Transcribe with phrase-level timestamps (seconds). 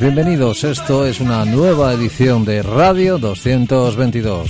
[0.00, 0.62] Bienvenidos.
[0.62, 4.48] Esto es una nueva edición de Radio 222.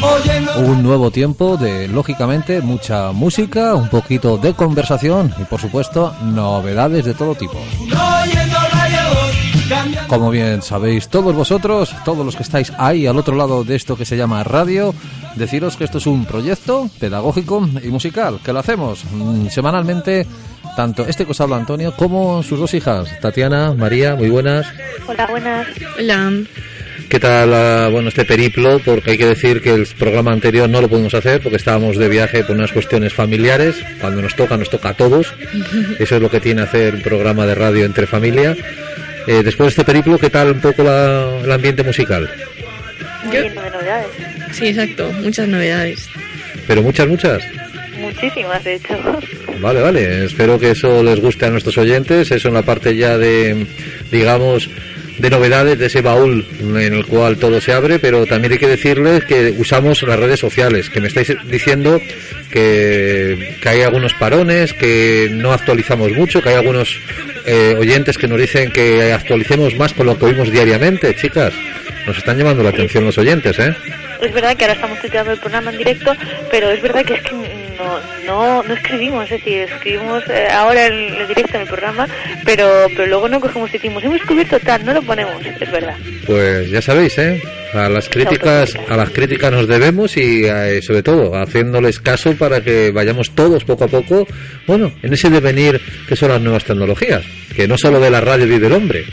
[0.00, 6.14] Oyendo Un nuevo tiempo de, lógicamente, mucha música, un poquito de conversación y, por supuesto,
[6.22, 7.58] novedades de todo tipo.
[7.58, 8.98] oyendo Radio
[9.56, 13.64] 2, cambiando Como bien sabéis todos vosotros, todos los que estáis ahí al otro lado
[13.64, 14.94] de esto que se llama radio,
[15.34, 20.28] deciros que esto es un proyecto pedagógico y musical, que lo hacemos mm, semanalmente,
[20.78, 24.64] tanto este que os habla Antonio como sus dos hijas, Tatiana, María, muy buenas.
[25.08, 25.66] Hola, buenas.
[25.98, 26.32] Hola.
[27.08, 28.78] ¿Qué tal ah, bueno este periplo?
[28.84, 32.08] Porque hay que decir que el programa anterior no lo pudimos hacer porque estábamos de
[32.08, 33.74] viaje por unas cuestiones familiares.
[34.00, 35.26] Cuando nos toca, nos toca a todos.
[35.98, 38.54] Eso es lo que tiene hacer un programa de radio entre familia.
[39.26, 42.30] Eh, después de este periplo, ¿qué tal un poco la- el ambiente musical?
[43.24, 44.06] Muy Yo- lleno de novedades.
[44.52, 45.10] Sí, exacto.
[45.24, 46.08] Muchas novedades.
[46.68, 47.42] Pero muchas, muchas.
[47.98, 48.94] Muchísimas, de hecho.
[49.60, 50.24] Vale, vale.
[50.24, 52.30] Espero que eso les guste a nuestros oyentes.
[52.30, 53.66] Eso en la parte ya de,
[54.10, 54.70] digamos,
[55.18, 57.98] de novedades de ese baúl en el cual todo se abre.
[57.98, 60.90] Pero también hay que decirles que usamos las redes sociales.
[60.90, 62.00] Que me estáis diciendo
[62.50, 66.96] que, que hay algunos parones, que no actualizamos mucho, que hay algunos
[67.46, 71.14] eh, oyentes que nos dicen que actualicemos más con lo que oímos diariamente.
[71.14, 71.52] Chicas,
[72.06, 73.74] nos están llamando la atención los oyentes, ¿eh?
[74.20, 76.12] Es verdad que ahora estamos tuiteando el programa en directo,
[76.50, 77.34] pero es verdad que es que
[78.26, 82.08] no, no, escribimos, es decir, escribimos eh, ahora en el directo en el programa,
[82.44, 85.96] pero, pero luego no cogemos y decimos, hemos descubierto tal, no lo ponemos, es verdad.
[86.26, 87.40] Pues ya sabéis, ¿eh?
[87.74, 92.62] A las críticas, a las críticas nos debemos y eh, sobre todo haciéndoles caso para
[92.62, 94.26] que vayamos todos poco a poco,
[94.66, 97.24] bueno, en ese devenir que son las nuevas tecnologías,
[97.54, 99.04] que no solo de la radio vive el hombre.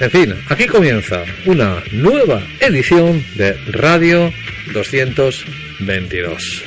[0.00, 4.32] En fin, aquí comienza una nueva edición de Radio
[5.78, 6.64] 222.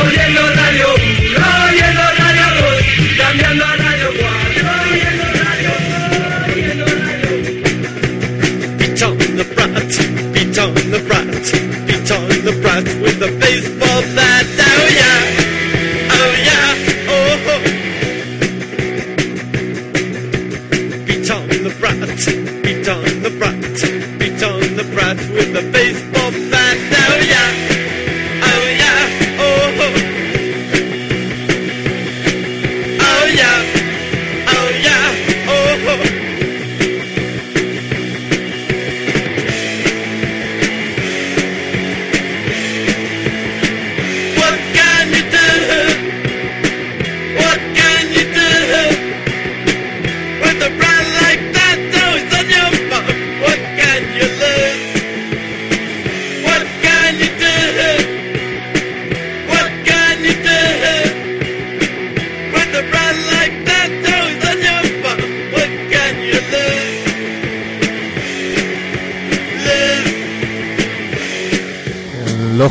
[0.00, 1.36] Oyendo Radio 1,
[1.68, 4.24] oyendo Radio 2, cambiando a Radio 4,
[4.90, 5.70] oyendo Radio
[6.08, 7.30] 2, oyendo Radio
[8.78, 11.17] Beat on the brat, beat on the brat,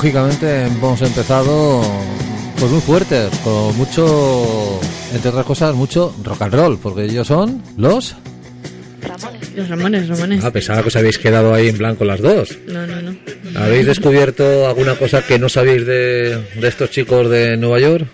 [0.07, 1.81] Lógicamente hemos empezado
[2.57, 4.79] pues muy fuertes, con mucho,
[5.13, 8.15] entre otras cosas, mucho rock and roll, porque ellos son los...
[9.01, 9.53] Ramones.
[9.53, 10.45] Los Ramones, Ramones.
[10.45, 12.57] Ah, pensaba que os habéis quedado ahí en blanco las dos.
[12.67, 13.17] No, no, no.
[13.59, 18.05] ¿Habéis descubierto alguna cosa que no sabéis de, de estos chicos de Nueva York?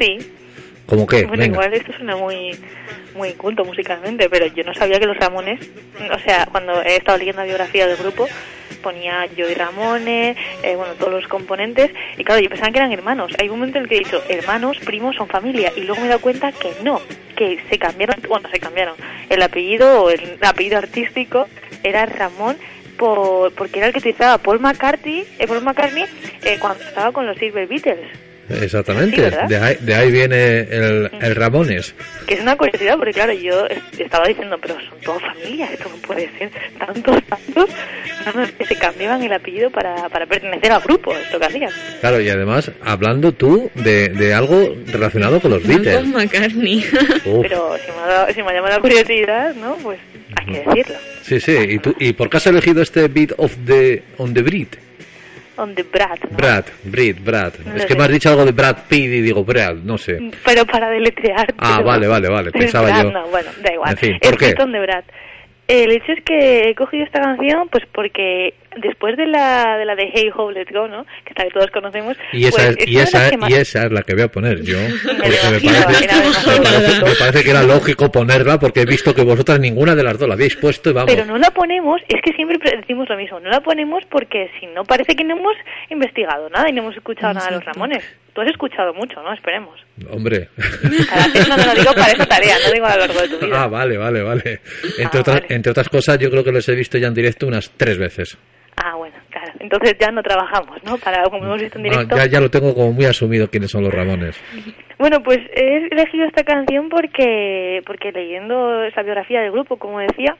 [0.00, 0.18] Sí,
[0.86, 1.18] ¿Cómo qué?
[1.24, 1.54] bueno, Venga.
[1.54, 2.50] igual esto suena muy
[3.14, 5.60] muy culto musicalmente, pero yo no sabía que los Ramones,
[6.12, 8.26] o sea, cuando he estado leyendo la biografía del grupo,
[8.80, 13.32] ponía Joey Ramones, eh, bueno, todos los componentes, y claro, yo pensaba que eran hermanos.
[13.40, 16.06] Hay un momento en el que he dicho, hermanos, primos, son familia, y luego me
[16.06, 17.00] he dado cuenta que no,
[17.36, 18.96] que se cambiaron, bueno, se cambiaron.
[19.28, 21.46] El apellido o el apellido artístico
[21.82, 22.56] era Ramón
[22.96, 26.04] por, porque era el que utilizaba Paul McCartney, eh, Paul McCartney
[26.44, 28.29] eh, cuando estaba con los Silver Beatles.
[28.62, 31.94] Exactamente, de, ahí, de ahí viene el, el Ramones.
[32.26, 35.88] Que es una curiosidad, porque claro, yo es- estaba diciendo, pero son toda familia, esto
[35.88, 37.70] no puede ser, tantos, tantos,
[38.34, 41.70] más que se cambiaban el apellido para, para pertenecer al grupo, esto que hacían.
[42.00, 46.06] Claro, y además, hablando tú de, de algo relacionado con los Beatles.
[46.06, 46.84] McCartney.
[47.24, 49.76] Uf, Pero si me, ha dado- si me ha llamado la curiosidad, ¿no?
[49.76, 49.98] Pues
[50.36, 50.94] hay que decirlo.
[51.22, 54.42] sí, sí, ¿Y, tú, ¿y por qué has elegido este Beat of the, on the
[54.42, 54.76] Brit?
[55.60, 56.36] On the Brad, ¿no?
[56.38, 57.52] Brad, Brit, Brad.
[57.66, 57.88] No es sé.
[57.88, 60.18] que me has dicho algo de Brad Pitt y digo Brad, no sé.
[60.44, 61.54] Pero para deletrear.
[61.58, 63.10] Ah, vale, vale, vale, pensaba Brad, yo.
[63.10, 63.90] No, bueno, da igual.
[63.90, 64.54] En fin, ¿por es qué?
[64.54, 65.04] The Brad.
[65.70, 69.94] El hecho es que he cogido esta canción pues porque después de la de, la
[69.96, 71.04] de Hey Ho, Let's Go, ¿no?
[71.24, 72.16] Que tal todos conocemos.
[72.32, 74.62] Y esa, pues, es, y, esa, que y esa es la que voy a poner
[74.62, 74.76] yo.
[75.04, 76.06] Porque me parece,
[76.50, 80.02] me parece- me parece que era lógico ponerla porque he visto que vosotras ninguna de
[80.02, 81.12] las dos la habéis puesto y vamos.
[81.12, 84.50] Pero no la ponemos, es que siempre pre- decimos lo mismo, no la ponemos porque
[84.58, 85.54] si no parece que no hemos
[85.88, 88.04] investigado nada y no hemos escuchado nada de los Ramones.
[88.32, 89.32] Tú has escuchado mucho, ¿no?
[89.32, 89.78] Esperemos.
[90.10, 90.48] Hombre.
[90.56, 93.62] Hacer- no, lo digo para esa tarea, no digo a lo largo de tu vida.
[93.64, 94.60] Ah, vale, vale, vale.
[94.98, 95.54] Entre, Ah, otras, vale.
[95.54, 98.38] entre otras cosas, yo creo que los he visto ya en directo unas tres veces.
[98.76, 99.52] Ah, bueno, claro.
[99.58, 100.96] Entonces ya no trabajamos, ¿no?
[100.98, 102.16] Para como hemos visto en Ah, directo.
[102.16, 104.40] ya, ya lo tengo como muy asumido quiénes son los Ramones.
[104.98, 110.36] Bueno, pues he elegido esta canción porque porque leyendo esa biografía del grupo, como decía,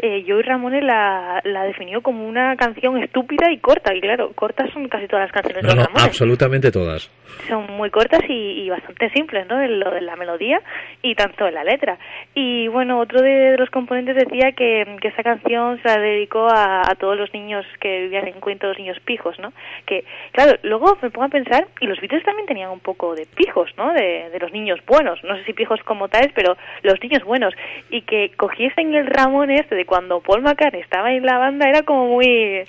[0.00, 3.94] eh, Joey Ramone la, la definió como una canción estúpida y corta.
[3.94, 6.04] Y claro, cortas son casi todas las canciones No, de no, Ramones.
[6.04, 7.10] absolutamente todas.
[7.48, 9.60] son muy cortas y, y bastante simples, ¿no?
[9.60, 10.60] En lo de la melodía
[11.02, 11.98] y tanto en la letra.
[12.34, 16.82] Y bueno, otro de, los componentes decía que, que esa canción se la dedicó a,
[16.90, 19.52] a todos los niños que vivían en Queen, todos los niños pijos, ¿no?
[19.86, 23.26] Que, claro, luego me pongo a pensar, y los Beatles también tenían un poco de
[23.26, 23.92] pijos, ¿no?
[23.92, 27.54] De, de los niños buenos, no sé si pijos como tales, pero los niños buenos.
[27.90, 31.82] Y que cogiesen el Ramón este de cuando Paul McCartney estaba en la banda era
[31.82, 32.64] como muy...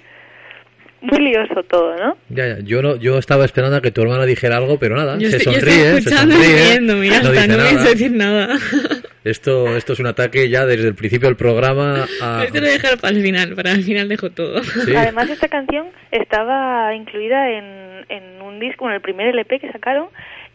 [1.01, 2.15] Muy lioso todo, ¿no?
[2.29, 5.17] Ya, ya, yo no, yo estaba esperando a que tu hermana dijera algo, pero nada,
[5.17, 7.83] Yo se estoy, yo sonríe, estoy se sonríe, riendo, mira, no hasta dice no nada.
[7.83, 8.47] decir nada.
[9.25, 12.43] Esto, esto es un ataque ya desde el principio del programa a...
[12.43, 14.61] Esto lo voy a dejar para el final, para el final dejo todo.
[14.63, 14.93] Sí.
[14.95, 20.07] Además, esta canción estaba incluida en, en un disco, en el primer LP que sacaron,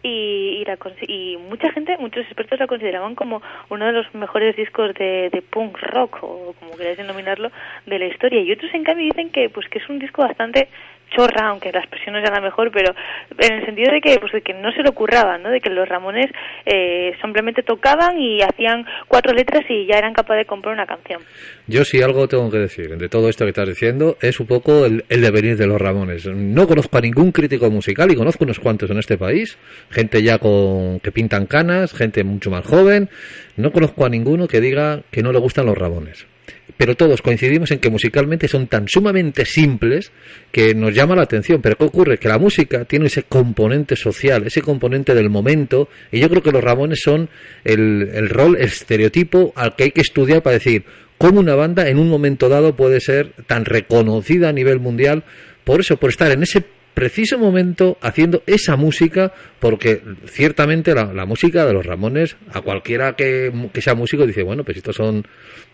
[0.09, 4.57] y, y, la y mucha gente, muchos expertos la consideraban como uno de los mejores
[4.57, 7.51] discos de, de punk rock, o como queráis denominarlo,
[7.87, 8.41] de la historia.
[8.41, 10.69] Y otros, en cambio, dicen que pues que es un disco bastante
[11.11, 12.95] chorra, aunque la expresión no sea la mejor, pero
[13.39, 15.51] en el sentido de que pues de que no se lo curraban, ¿no?
[15.51, 16.31] De que los Ramones
[16.67, 21.21] eh, simplemente tocaban y hacían cuatro letras y ya eran capaces de comprar una canción.
[21.67, 24.87] Yo sí algo tengo que decir de todo esto que estás diciendo, es un poco
[24.87, 26.27] el, el devenir de los Ramones.
[26.27, 29.59] No conozco a ningún crítico musical y conozco unos cuantos en este país,
[29.91, 33.09] gente ya con que pintan canas, gente mucho más joven.
[33.57, 36.27] No conozco a ninguno que diga que no le gustan los Ramones.
[36.76, 40.12] Pero todos coincidimos en que musicalmente son tan sumamente simples
[40.53, 41.61] que nos llama la atención.
[41.62, 42.19] Pero ¿qué ocurre?
[42.19, 46.53] Que la música tiene ese componente social, ese componente del momento, y yo creo que
[46.53, 47.29] los Ramones son
[47.65, 50.85] el, el rol, el estereotipo al que hay que estudiar para decir
[51.17, 55.25] cómo una banda en un momento dado puede ser tan reconocida a nivel mundial
[55.64, 56.64] por eso, por estar en ese
[56.94, 63.14] preciso momento haciendo esa música, porque ciertamente la, la música de los Ramones, a cualquiera
[63.14, 65.25] que, que sea músico, dice, bueno, pues estos son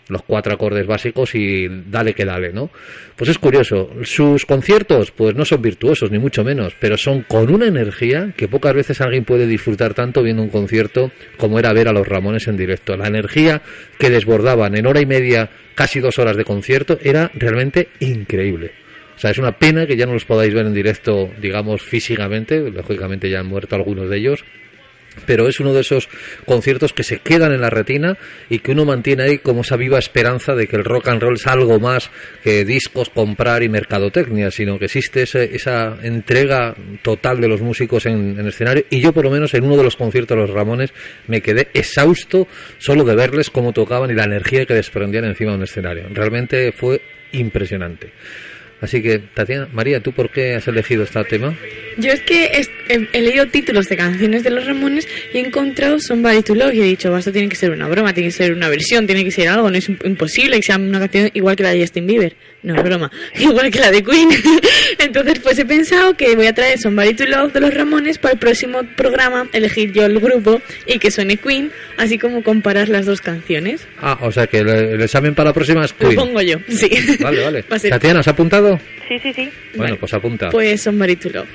[0.08, 2.70] los cuatro acordes básicos y dale que dale, ¿no?
[3.16, 7.52] Pues es curioso, sus conciertos pues no son virtuosos ni mucho menos, pero son con
[7.52, 11.88] una energía que pocas veces alguien puede disfrutar tanto viendo un concierto como era ver
[11.88, 12.96] a los Ramones en directo.
[12.96, 13.62] La energía
[13.98, 18.72] que desbordaban en hora y media, casi dos horas de concierto, era realmente increíble.
[19.16, 22.70] O sea, es una pena que ya no los podáis ver en directo, digamos, físicamente,
[22.70, 24.44] lógicamente ya han muerto algunos de ellos,
[25.26, 26.08] pero es uno de esos
[26.46, 28.16] conciertos que se quedan en la retina
[28.48, 31.34] y que uno mantiene ahí como esa viva esperanza de que el rock and roll
[31.34, 32.10] es algo más
[32.42, 38.06] que discos, comprar y mercadotecnia, sino que existe ese- esa entrega total de los músicos
[38.06, 40.50] en, en escenario y yo por lo menos en uno de los conciertos de los
[40.50, 40.92] Ramones
[41.26, 42.46] me quedé exhausto
[42.78, 46.04] solo de verles cómo tocaban y la energía que desprendían encima de un escenario.
[46.10, 47.00] Realmente fue
[47.32, 48.10] impresionante.
[48.80, 51.56] Así que, Tatiana, María, ¿tú por qué has elegido este tema?
[51.96, 52.50] Yo es que
[52.88, 56.80] he, leído títulos de canciones de los Ramones y he encontrado Somebody to Love y
[56.80, 59.30] he dicho, esto tiene que ser una broma, tiene que ser una versión, tiene que
[59.30, 62.06] ser algo, no es imp- imposible que sea una canción igual que la de Justin
[62.06, 62.36] Bieber.
[62.64, 64.28] No es broma, igual que la de Queen.
[64.98, 68.32] Entonces, pues he pensado que voy a traer Somebody to Love de los Ramones para
[68.32, 73.04] el próximo programa, elegir yo el grupo y que suene Queen, así como comparar las
[73.04, 73.86] dos canciones.
[74.00, 76.16] Ah, o sea que el, el examen para la próxima es Lo Queen.
[76.20, 76.88] pongo yo, sí.
[77.20, 77.62] Vale, vale.
[77.62, 78.80] Tatiana, ¿has apuntado?
[79.08, 79.50] Sí, sí, sí.
[79.74, 79.96] Bueno, Vale.
[79.96, 80.48] pues apunta.
[80.48, 81.48] Pues Somebody to Love.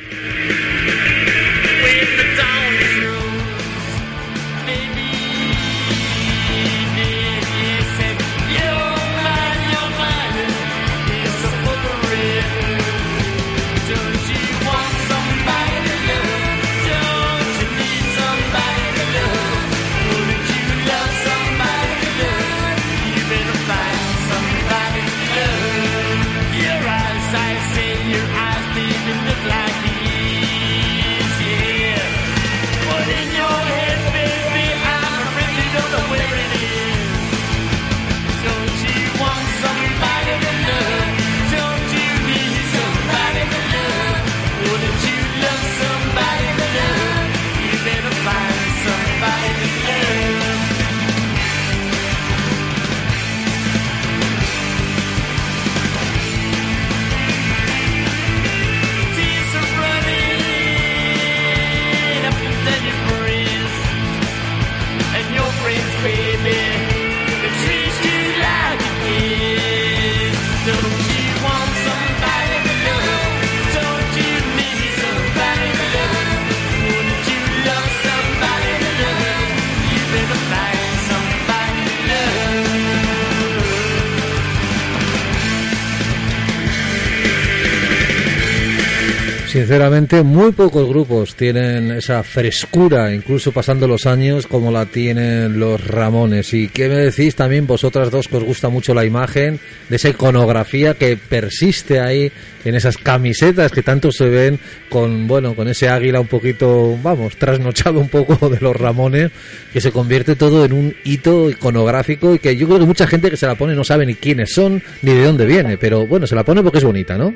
[89.60, 95.86] Sinceramente, muy pocos grupos tienen esa frescura, incluso pasando los años, como la tienen los
[95.86, 96.54] Ramones.
[96.54, 100.08] ¿Y qué me decís también vosotras dos que os gusta mucho la imagen de esa
[100.08, 102.32] iconografía que persiste ahí
[102.64, 107.36] en esas camisetas que tanto se ven con, bueno, con ese águila un poquito, vamos,
[107.36, 109.30] trasnochado un poco de los Ramones,
[109.74, 113.30] que se convierte todo en un hito iconográfico y que yo creo que mucha gente
[113.30, 116.26] que se la pone no sabe ni quiénes son ni de dónde viene, pero bueno,
[116.28, 117.34] se la pone porque es bonita, ¿no?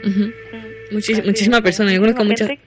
[0.93, 1.63] Muchísima es.
[1.63, 1.93] persona.
[1.93, 2.47] Yo conozco mucha.
[2.47, 2.61] Gente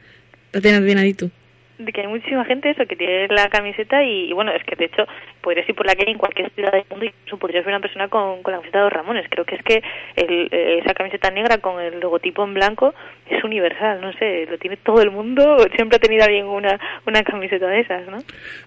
[0.50, 1.30] Tatiana, Tatiana, di tú.
[1.78, 4.87] De que hay muchísima gente eso que tiene la camiseta y, bueno es que de
[4.87, 5.04] hecho
[5.40, 7.80] podrías ir por la calle en cualquier ciudad del mundo y incluso podrías ver una
[7.80, 9.83] persona con, con la camiseta de los Ramones creo que es que
[10.16, 12.95] el, eh, esa camiseta negra con el logotipo en blanco
[13.28, 17.23] es universal no sé lo tiene todo el mundo siempre ha tenido alguien una una
[17.23, 18.18] camiseta de esas no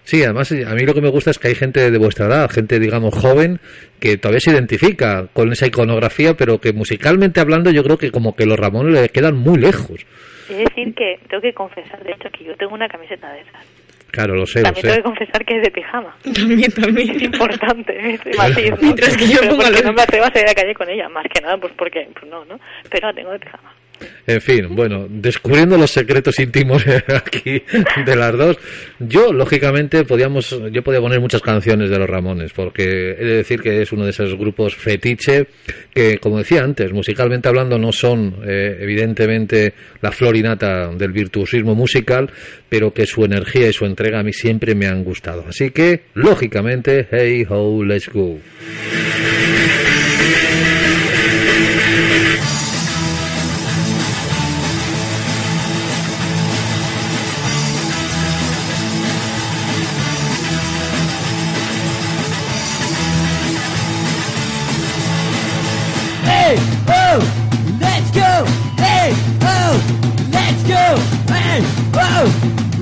[0.02, 2.26] Sí, además eh, a mí lo que me gusta es que hay gente de vuestra
[2.26, 3.60] edad, gente digamos joven,
[4.00, 8.34] que todavía se identifica con esa iconografía, pero que musicalmente hablando yo creo que como
[8.34, 10.06] que los Ramones le quedan muy lejos.
[10.52, 13.66] Es decir que tengo que confesar de hecho que yo tengo una camiseta de esas
[14.10, 15.00] Claro, lo sé, lo también tengo sé.
[15.02, 17.22] que confesar que es de pijama También, es también.
[17.24, 18.76] importante es matiz, ¿no?
[18.82, 20.90] Mientras que yo Pero porque los- no me atrevo a salir a la calle con
[20.90, 22.58] ella más que nada pues porque pues no no
[22.90, 23.72] pero la tengo de pijama
[24.26, 27.62] En fin, bueno, descubriendo los secretos íntimos aquí
[28.04, 28.58] de las dos,
[28.98, 32.82] yo lógicamente podíamos, yo podía poner muchas canciones de los Ramones, porque
[33.18, 35.46] he de decir que es uno de esos grupos fetiche
[35.92, 42.30] que, como decía antes, musicalmente hablando no son eh, evidentemente la florinata del virtuosismo musical,
[42.68, 45.44] pero que su energía y su entrega a mí siempre me han gustado.
[45.48, 48.38] Así que, lógicamente, hey ho, let's go.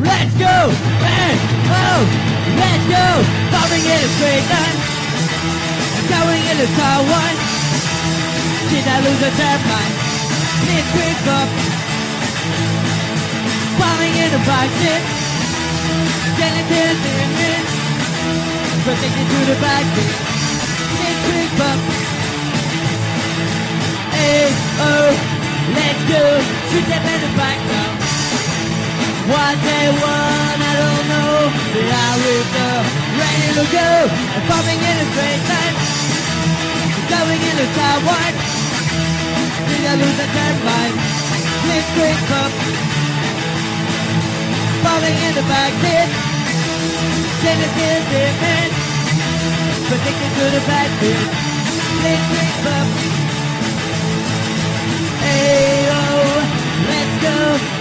[0.02, 0.56] Let's go.
[0.98, 1.34] Hey,
[1.70, 2.00] oh,
[2.58, 3.06] let's go.
[3.54, 4.78] Falling in a straight line.
[6.10, 7.36] Going in a car one.
[8.70, 9.94] Did I lose a turbine?
[10.66, 11.50] This quick up.
[13.78, 15.02] Falling in a box it.
[16.38, 17.64] Getting to the limit.
[18.82, 19.86] Protected to the back.
[20.98, 21.80] This quick bump.
[24.18, 24.50] Hey,
[24.82, 25.10] oh,
[25.78, 26.22] let's go.
[26.70, 28.07] Shoot them in the back now.
[29.28, 31.36] What they want, I don't know.
[31.76, 32.68] But I will go.
[33.20, 33.88] Ready to go.
[34.48, 35.76] I'm in a straight line.
[37.12, 38.34] Going in a sidewalk.
[39.68, 40.96] Did I lose a turbine?
[41.68, 42.52] This quick pump.
[44.80, 46.08] Falling in the back seat.
[47.44, 48.70] Send to the man.
[49.92, 51.28] Protected to the back seat.
[52.00, 52.88] This quick pump.
[55.20, 56.32] Hey, oh,
[56.88, 57.77] let's go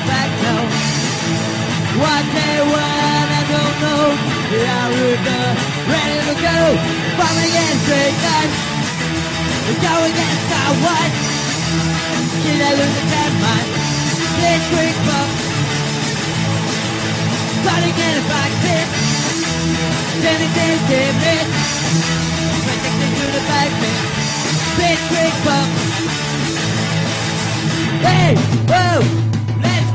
[0.00, 0.30] the back.
[1.96, 4.04] What they when I don't know.
[4.52, 5.56] Yeah, we're done.
[5.92, 6.58] Ready to go.
[7.18, 8.54] Bomb against the guns.
[9.84, 11.12] Go against our what?
[12.44, 13.64] Did I lose the dead man.
[14.42, 15.30] This week, bump.
[17.62, 18.88] Starting in the back seat.
[20.22, 21.48] Then it is different.
[22.66, 24.00] Protected to the back seat.
[24.78, 25.70] This week, bump.
[28.02, 28.36] Hey,
[28.70, 29.25] whoa.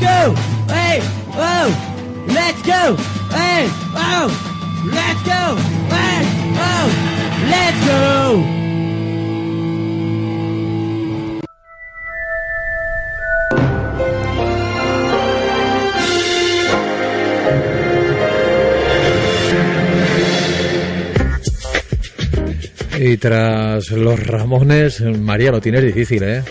[0.01, 0.35] Go.
[0.67, 0.99] Hey,
[1.37, 1.67] whoa,
[2.27, 2.97] let's go.
[3.29, 4.27] Hey, whoa,
[4.97, 5.43] let's go.
[5.95, 6.19] Hey,
[6.57, 6.83] whoa,
[7.53, 8.61] let's go.
[23.03, 26.43] Y tras los Ramones, María, lo tienes difícil, ¿eh?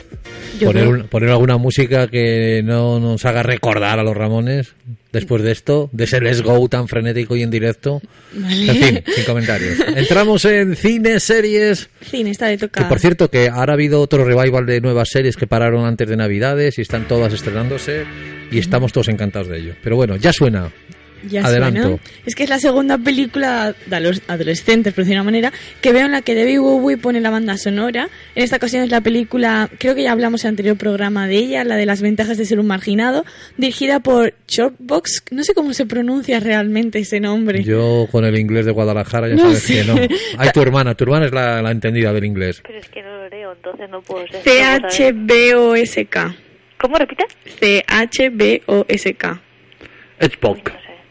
[0.67, 4.75] Poner, un- poner alguna música que no nos haga recordar a los Ramones
[5.13, 8.01] después de esto, de ese Let's Go tan frenético y en directo.
[8.33, 8.67] Vale.
[8.71, 9.79] En fin, sin comentarios.
[9.97, 11.91] Entramos en cine, series.
[12.03, 12.89] Cine, está de Que tocar.
[12.89, 16.17] por cierto, que ahora ha habido otro revival de nuevas series que pararon antes de
[16.17, 18.05] Navidades y están todas estrenándose
[18.53, 19.75] y estamos todos encantados de ello.
[19.83, 20.71] Pero bueno, ya suena.
[21.29, 21.83] Ya Adelanto.
[21.83, 21.99] suena.
[22.27, 25.93] Es que es la segunda película de los adolescentes, por decirlo de una manera, que
[25.93, 28.09] veo en la que David Bowie pone la banda sonora.
[28.35, 31.37] En esta ocasión es la película, creo que ya hablamos en el anterior programa de
[31.37, 33.25] ella, la de las ventajas de ser un marginado,
[33.57, 35.25] dirigida por Chopbox.
[35.31, 37.63] No sé cómo se pronuncia realmente ese nombre.
[37.65, 39.75] Yo con el inglés de Guadalajara ya No sabes sé.
[39.75, 39.95] que no.
[40.39, 42.61] Hay tu hermana, tu hermana es la, la entendida del inglés.
[42.67, 44.43] pero es que no lo leo entonces no puedo ser.
[44.43, 46.35] C-H-B-O-S-K.
[46.79, 47.27] ¿cómo repites?
[47.59, 49.41] C-H-B-O-S-K.
[50.21, 50.63] Xbox.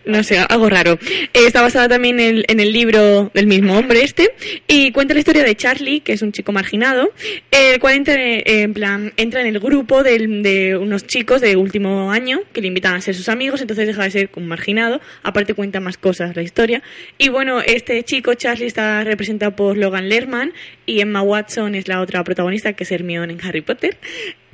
[0.09, 0.99] No sé algo raro.
[1.33, 4.29] Eh, está basada también en, el libro del mismo hombre este
[4.67, 7.11] y cuenta la historia de Charlie, que es un chico marginado,
[7.51, 12.11] el cual entra, eh, en plan, entra en el grupo de, unos chicos de último
[12.11, 14.99] año que le invitan a ser sus amigos, entonces deja de ser un marginado.
[15.23, 16.81] Aparte cuenta más cosas la historia.
[17.17, 20.53] Y bueno, este chico, Charlie, está representado por Logan Lerman
[20.85, 23.97] y Emma Watson es la otra protagonista, que es Hermione en Harry Potter.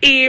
[0.05, 0.27] Y,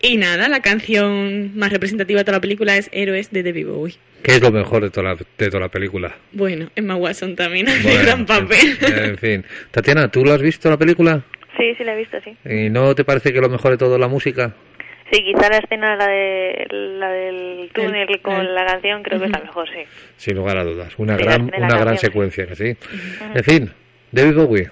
[0.00, 3.94] y nada, la canción más representativa de toda la película es Héroes de David Bowie.
[4.22, 6.14] ¿Qué es lo mejor de toda la, de toda la película?
[6.32, 8.76] Bueno, Emma Watson también hace Bueno, gran papel.
[8.80, 9.44] En, en fin.
[9.70, 11.22] Tatiana, ¿tú lo has visto la película?
[11.56, 12.36] Sí, sí la he visto, sí.
[12.48, 14.54] ¿Y no te parece que lo mejor de todo es la música?
[15.12, 19.18] Sí, quizá la escena, la, de, la del túnel El- con el- la canción, creo
[19.20, 19.80] que es la mejor, sí.
[20.16, 20.94] Sin lugar a dudas.
[20.96, 22.76] Una Sí, gran, una gran canción, secuencia, que sí.
[23.34, 23.70] En fin,
[24.10, 24.70] David Bowie.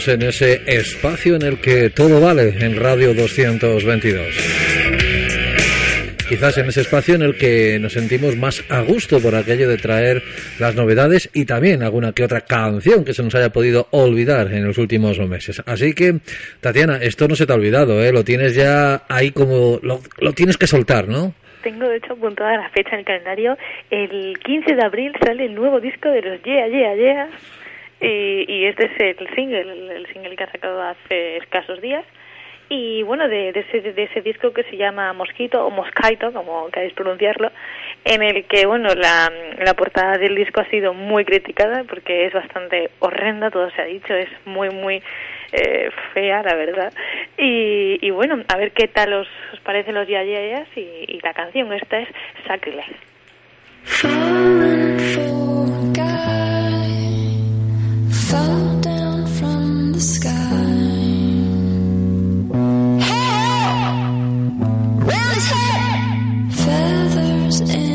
[0.00, 4.26] Entramos en ese espacio en el que todo vale en Radio 222.
[6.26, 9.76] Quizás en ese espacio en el que nos sentimos más a gusto por aquello de
[9.76, 10.22] traer
[10.58, 14.64] las novedades y también alguna que otra canción que se nos haya podido olvidar en
[14.64, 15.62] los últimos meses.
[15.66, 16.20] Así que,
[16.60, 18.10] Tatiana, esto no se te ha olvidado, ¿eh?
[18.10, 19.80] Lo tienes ya ahí como...
[19.82, 21.34] Lo, lo tienes que soltar, ¿no?
[21.62, 23.58] Tengo de hecho apuntada la fecha en el calendario.
[23.90, 27.28] El 15 de abril sale el nuevo disco de los Yeah, Yeah, Yeah.
[28.00, 32.04] Y, y este es el single, el, single que ha sacado hace escasos días.
[32.72, 36.68] Y bueno, de, de ese, de ese disco que se llama Mosquito o Moscaito, como
[36.70, 37.50] queráis pronunciarlo,
[38.04, 42.32] en el que, bueno, la, la portada del disco ha sido muy criticada porque es
[42.32, 45.02] bastante horrenda, todo se ha dicho, es muy, muy
[45.50, 46.92] eh, fea, la verdad.
[47.36, 51.34] Y, y bueno, a ver qué tal os, os parecen los yayayas y, y la
[51.34, 52.08] canción, esta es
[52.46, 52.94] Sacrilege.
[66.52, 67.89] Feathers in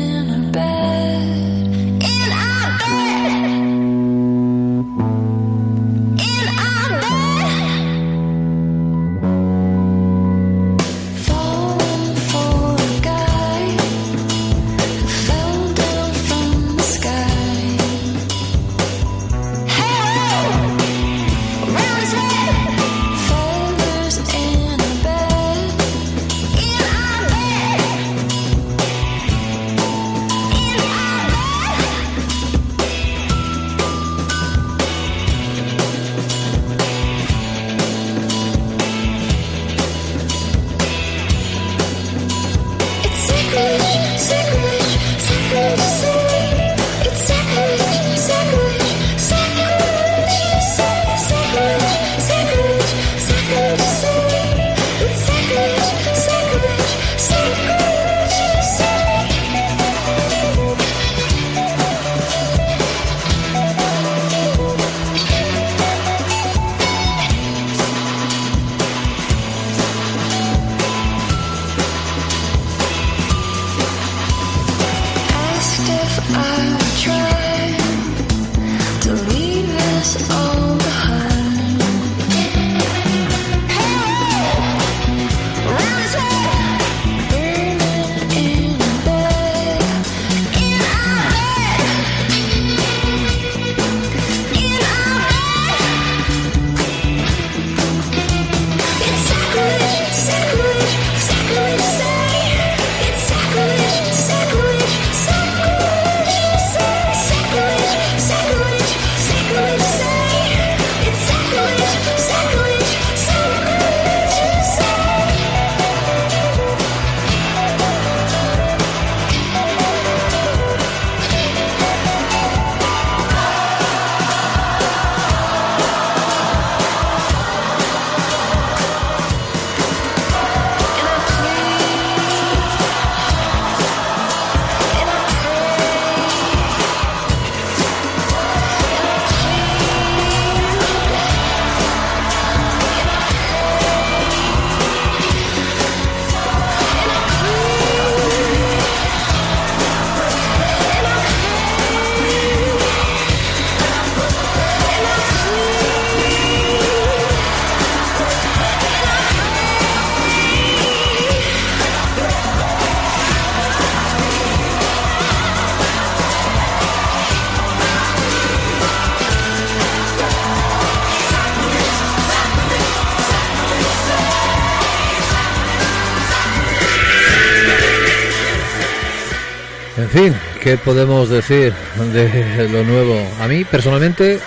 [180.06, 181.72] En fin, ¿qué podemos decir
[182.12, 183.28] de lo nuevo?
[183.40, 184.38] A mí personalmente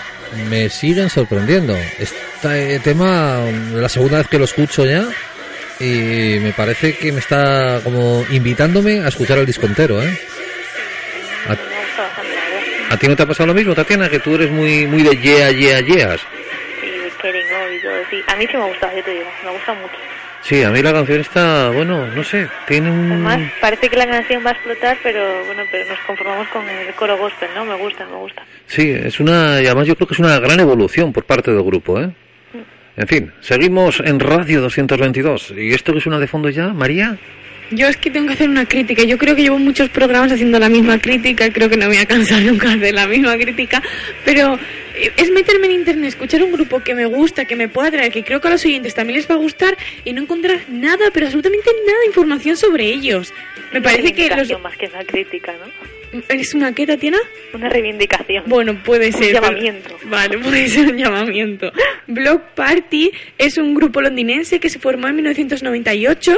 [0.49, 1.75] me siguen sorprendiendo.
[1.97, 3.41] Este tema,
[3.73, 5.05] la segunda vez que lo escucho ya,
[5.77, 10.17] y me parece que me está como invitándome a escuchar el disco entero, ¿eh?
[12.89, 14.07] ¿A ti no te ha pasado lo mismo, Tatiana?
[14.07, 16.21] Que tú eres muy muy de yeah, yeah, yeahs.
[16.81, 18.23] Y Caring All y todo, sí.
[18.27, 19.95] A mí sí me ha gustado, yo te digo, me gusta mucho.
[20.41, 23.11] Sí, a mí la canción está, bueno, no sé, tiene un...
[23.11, 26.93] Además, parece que la canción va a explotar, pero bueno, pero nos conformamos con el
[26.93, 27.65] coro gospel, ¿no?
[27.65, 28.43] Me gusta, me gusta.
[28.65, 31.63] Sí, es una, y además yo creo que es una gran evolución por parte del
[31.63, 32.09] grupo, ¿eh?
[32.97, 35.53] En fin, seguimos en Radio 222.
[35.57, 37.17] ¿Y esto que suena de fondo ya, María?
[37.71, 39.03] Yo es que tengo que hacer una crítica.
[39.03, 41.51] Yo creo que llevo muchos programas haciendo la misma crítica.
[41.51, 43.81] Creo que no me voy a cansar nunca de la misma crítica.
[44.25, 44.57] Pero
[44.95, 48.11] eh, es meterme en internet, escuchar un grupo que me gusta, que me pueda atraer,
[48.11, 51.05] que creo que a los oyentes también les va a gustar y no encontrar nada,
[51.13, 53.33] pero absolutamente nada de información sobre ellos.
[53.71, 54.49] Me parece que los...
[54.61, 56.19] Más que una crítica, ¿no?
[56.27, 57.19] ¿Es una qué, Tatiana?
[57.53, 58.43] Una reivindicación.
[58.47, 59.33] Bueno, puede Un ser.
[59.33, 59.95] pero- llamamiento.
[60.05, 61.71] Vale, puede ser un llamamiento.
[62.07, 66.35] Block Party es un grupo londinense que se formó en 1998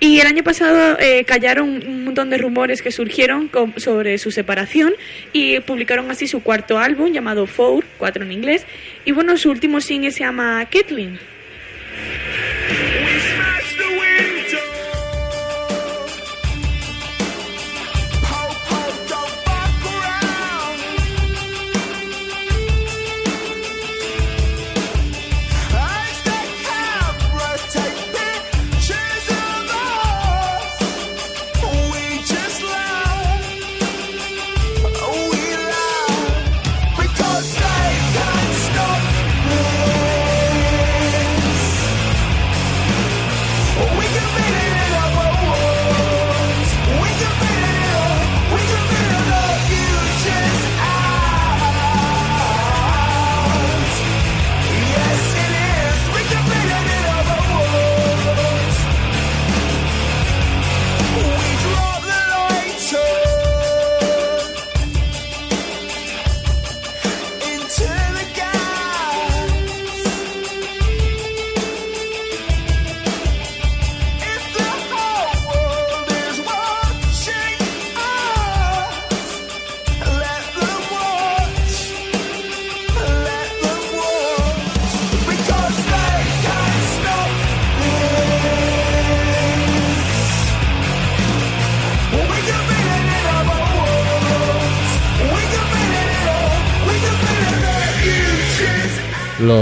[0.00, 4.94] y el año pasado eh, callaron un montón de rumores que surgieron sobre su separación
[5.34, 8.64] y publicaron así su cuarto álbum llamado Four, cuatro en inglés.
[9.04, 11.18] Y bueno, su último single se llama Kathleen.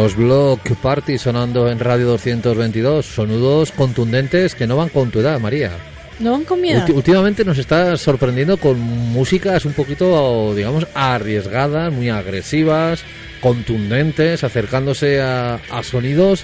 [0.09, 3.05] Los Block Party sonando en Radio 222.
[3.05, 5.73] Sonudos contundentes que no van con tu edad, María.
[6.19, 6.81] ¿No van con miedo?
[6.81, 13.03] Ulti- últimamente nos está sorprendiendo con músicas un poquito, digamos, arriesgadas, muy agresivas,
[13.43, 16.43] contundentes, acercándose a, a sonidos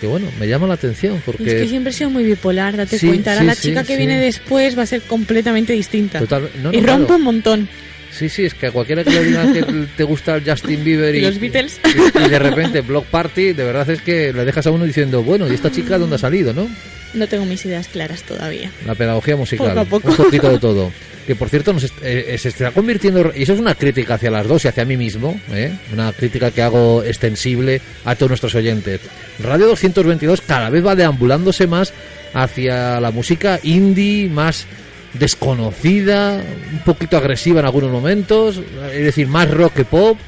[0.00, 1.68] que, bueno, me llama la atención Y es que porque...
[1.68, 3.30] siempre he sido muy bipolar, date Sí, cuenta.
[3.34, 3.98] Ahora sí, la sí, chica que sí.
[3.98, 6.18] viene después va a ser completamente distinta.
[6.18, 7.16] Total- no, no, y rompe claro.
[7.16, 7.68] un montón.
[8.10, 9.62] Sí, sí, es que a cualquiera que le diga que
[9.96, 11.80] te gusta el Justin Bieber y, ¿Y los Beatles?
[11.84, 15.22] y, y de repente Block Party, de verdad es que le dejas a uno diciendo,
[15.22, 16.68] bueno, ¿y esta chica dónde ha salido, no?
[17.14, 18.70] No tengo mis ideas claras todavía.
[18.86, 19.68] La pedagogía musical.
[19.68, 20.08] Poco a poco.
[20.10, 20.92] Un poquito de todo.
[21.26, 24.30] Que por cierto nos est- eh, se está convirtiendo, y eso es una crítica hacia
[24.30, 25.72] las dos y hacia mí mismo, ¿eh?
[25.92, 29.00] una crítica que hago extensible a todos nuestros oyentes.
[29.40, 31.92] Radio 222 cada vez va deambulándose más
[32.34, 34.66] hacia la música indie, más
[35.14, 36.42] desconocida,
[36.72, 38.60] un poquito agresiva en algunos momentos,
[38.92, 40.18] es decir, más rock que pop.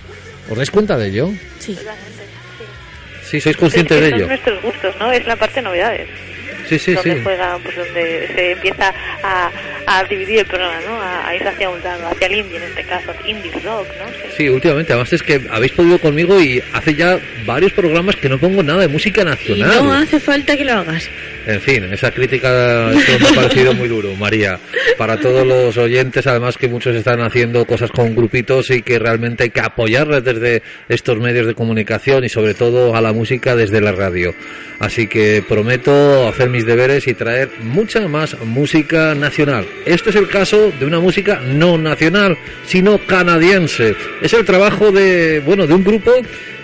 [0.51, 1.31] ¿Os dais cuenta de ello?
[1.59, 1.77] Sí.
[3.25, 3.41] Sí.
[3.41, 4.27] Sois Es conscientes que de son ello.
[4.29, 5.11] nuestros gustos, ¿no?
[5.13, 6.09] Es la parte de novedades.
[6.69, 7.09] Sí, sí, sí.
[7.11, 9.51] donde juegan, pues donde se empieza a,
[9.87, 11.01] a dividir el programa, ¿no?
[11.01, 14.07] A, a ir hacia un lado, hacia el indie en este caso, indie rock, ¿no?
[14.13, 14.29] Sí.
[14.37, 18.39] Sí, últimamente, además es que habéis podido conmigo y hace ya varios programas que no
[18.39, 19.85] pongo nada de música Y nacional.
[19.85, 21.09] no hace falta que lo hagas.
[21.47, 24.59] En fin, esa crítica eso me ha parecido muy duro, María.
[24.97, 29.43] Para todos los oyentes, además que muchos están haciendo cosas con grupitos y que realmente
[29.45, 33.81] hay que apoyarles desde estos medios de comunicación y sobre todo a la música desde
[33.81, 34.35] la radio.
[34.79, 39.67] Así que prometo hacer mis deberes y traer mucha más música nacional.
[39.87, 42.37] Este es el caso de una música no nacional,
[42.67, 43.95] sino canadiense.
[44.21, 46.13] Es el trabajo de, bueno, de un grupo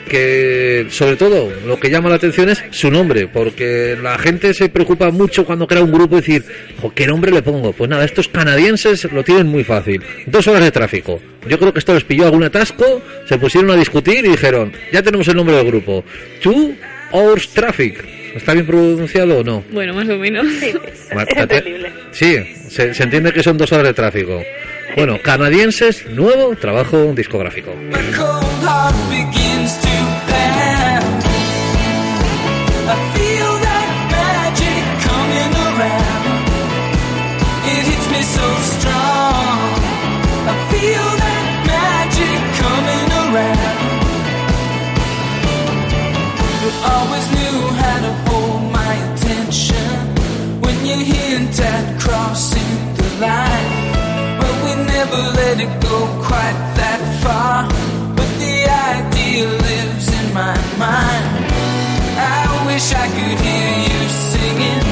[0.09, 4.69] que sobre todo lo que llama la atención es su nombre, porque la gente se
[4.71, 6.45] preocupa mucho cuando crea un grupo y decir,
[6.81, 7.73] "Jo, ¿qué nombre le pongo?
[7.73, 10.03] Pues nada, estos canadienses lo tienen muy fácil.
[10.27, 11.21] Dos horas de tráfico.
[11.47, 15.03] Yo creo que esto les pilló algún atasco, se pusieron a discutir y dijeron, ya
[15.03, 16.03] tenemos el nombre del grupo.
[16.41, 16.75] Two
[17.13, 18.05] Hours Traffic.
[18.35, 19.65] ¿Está bien pronunciado o no?
[19.71, 20.47] Bueno, más o menos.
[20.61, 21.93] Sí, sí, Ma- es entendible.
[22.13, 22.37] Sí,
[22.69, 24.43] se, se entiende que son dos horas de tráfico.
[24.97, 27.75] Bueno, canadienses, nuevo trabajo discográfico.
[51.13, 53.71] Hint at crossing the line.
[54.41, 57.59] But we never let it go quite that far.
[58.17, 58.57] But the
[58.97, 61.29] idea lives in my mind.
[62.19, 64.01] I wish I could hear you
[64.33, 64.85] singing.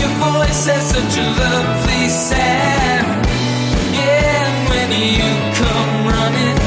[0.00, 3.18] Your voice has such a lovely sound.
[4.00, 4.88] Yeah, when
[5.18, 6.58] you come running,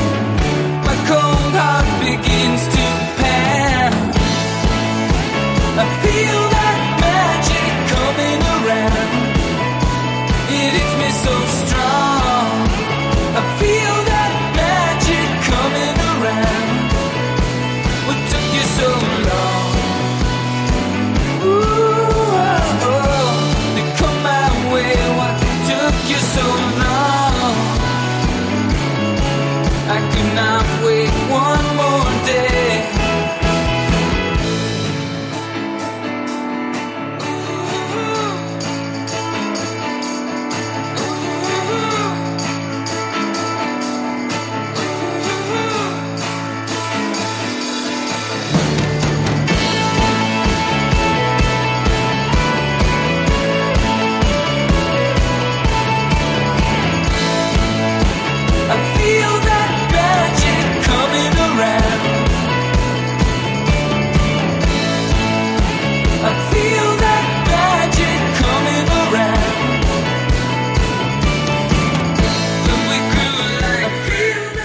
[0.87, 2.80] my cold heart begins to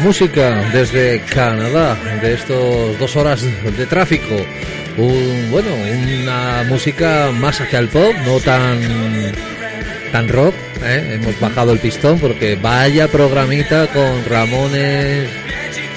[0.06, 4.36] Música desde Canadá, de estos dos horas de tráfico.
[4.96, 5.68] Un, bueno,
[6.22, 8.78] una música más hacia el pop, no tan
[10.12, 10.54] tan rock.
[10.84, 11.14] ¿eh?
[11.20, 15.28] Hemos bajado el pistón porque vaya programita con Ramones,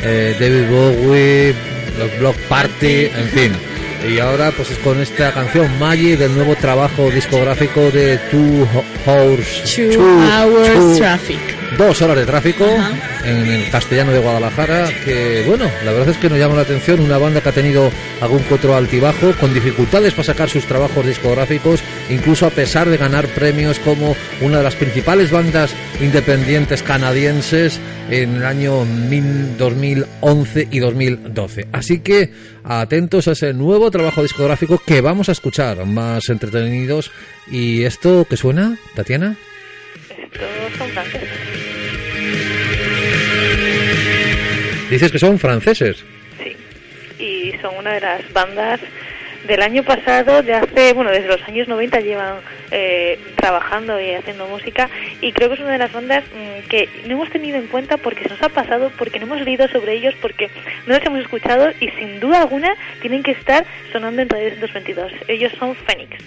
[0.04, 1.54] eh, David Bowie,
[2.00, 3.52] los Block Party, en fin.
[4.12, 8.86] Y ahora pues es con esta canción Maggie del nuevo trabajo discográfico de Two Ho-
[9.06, 11.59] Hours Two Two- hours Two- traffic.
[11.77, 12.65] Dos horas de tráfico
[13.25, 16.99] en el castellano de Guadalajara que bueno la verdad es que nos llama la atención
[16.99, 21.82] una banda que ha tenido algún otro altibajo con dificultades para sacar sus trabajos discográficos
[22.10, 27.79] incluso a pesar de ganar premios como una de las principales bandas independientes canadienses
[28.10, 32.32] en el año mil- 2011 y 2012 así que
[32.63, 37.12] atentos a ese nuevo trabajo discográfico que vamos a escuchar más entretenidos.
[37.49, 39.36] Y esto que suena Tatiana
[40.10, 41.29] Estos son franceses.
[44.89, 46.04] Dices que son franceses
[46.41, 46.56] Sí.
[47.23, 48.80] Y son una de las bandas
[49.47, 52.36] del año pasado, de hace, bueno, desde los años 90 llevan
[52.71, 54.89] eh, trabajando y haciendo música
[55.21, 57.97] y creo que es una de las bandas mm, que no hemos tenido en cuenta
[57.97, 60.49] porque se nos ha pasado, porque no hemos leído sobre ellos, porque
[60.86, 65.12] no los hemos escuchado y sin duda alguna tienen que estar sonando en Radio 222.
[65.28, 66.17] Ellos son Phoenix.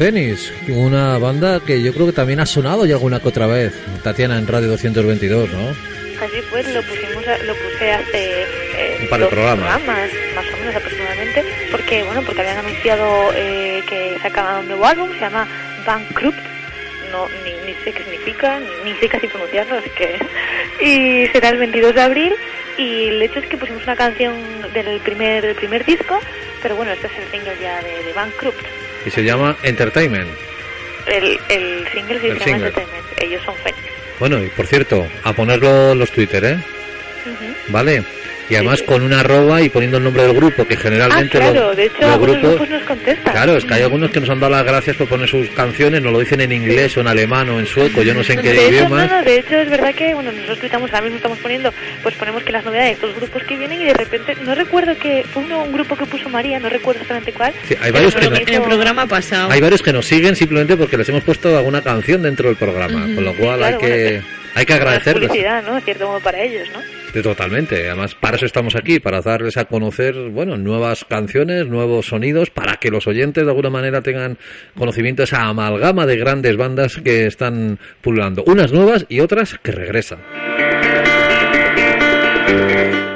[0.00, 3.74] Phoenix, una banda que yo creo que también ha sonado ya alguna que otra vez,
[4.02, 5.68] Tatiana, en Radio 222, ¿no?
[5.68, 8.42] Así pues, lo pusimos, lo puse hace
[8.78, 9.82] eh, Un par de dos programas.
[9.84, 15.12] más o menos aproximadamente, porque bueno, porque habían anunciado eh, que sacaban un nuevo álbum,
[15.12, 15.46] se llama
[15.84, 16.38] Bankrupt,
[17.12, 20.18] no ni, ni sé qué significa, ni, ni sé casi pronunciarlo, así que
[20.80, 22.34] y será el 22 de abril
[22.78, 24.32] y el hecho es que pusimos una canción
[24.72, 26.18] del primer del primer disco,
[26.62, 28.64] pero bueno, este es el single ya de, de Bankrupt.
[29.06, 30.28] Y se llama Entertainment.
[31.06, 32.66] El, el single El se llama single.
[32.68, 33.82] Entertainment, ellos son Fénix.
[34.18, 36.58] Bueno, y por cierto, a ponerlo los Twitter, ¿eh?
[37.68, 38.02] ¿Vale?
[38.50, 41.68] Y además con una arroba y poniendo el nombre del grupo, que Ah, generalmente claro,
[41.68, 42.50] los, de hecho los algunos grupos...
[42.56, 43.32] grupos nos contestan.
[43.32, 46.02] Claro, es que hay algunos que nos han dado las gracias por poner sus canciones,
[46.02, 48.42] nos lo dicen en inglés o en alemán o en sueco, yo no sé en
[48.42, 49.08] qué de hecho, idiomas.
[49.08, 52.14] no, no, de hecho es verdad que bueno nosotros tuitamos ahora mismo estamos poniendo pues
[52.16, 55.24] ponemos que las novedades de estos grupos que vienen y de repente no recuerdo que
[55.32, 58.28] fue uno un grupo que puso María no recuerdo exactamente cuál Sí, hay varios que
[58.30, 59.50] no- En el programa pasado.
[59.52, 63.02] Hay varios que nos siguen simplemente porque les hemos puesto alguna canción dentro del programa,
[63.14, 64.24] con lo cual Claro, hay que bueno,
[64.56, 65.28] hay que es agradecerles.
[65.28, 66.80] publicidad no cierto modo para ellos no
[67.12, 67.88] Totalmente.
[67.88, 72.76] Además, para eso estamos aquí, para darles a conocer, bueno, nuevas canciones, nuevos sonidos, para
[72.76, 74.38] que los oyentes de alguna manera tengan
[74.76, 78.44] conocimiento de esa amalgama de grandes bandas que están pululando.
[78.46, 80.20] Unas nuevas y otras que regresan.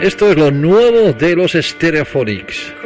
[0.01, 2.84] Esto es lo nuevo de los Stereophonics.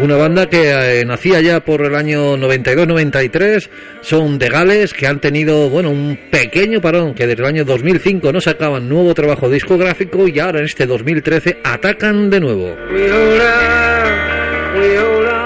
[0.00, 3.68] Una banda que eh, nacía ya por el año 92-93,
[4.00, 8.32] son de Gales, que han tenido, bueno, un pequeño parón, que desde el año 2005
[8.32, 12.76] no sacaban nuevo trabajo discográfico y ahora en este 2013 atacan de nuevo.
[12.92, 15.38] We hold on, we hold on.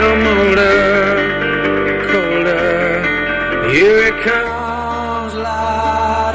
[0.00, 0.94] I'm older.
[3.72, 6.34] Here comes, light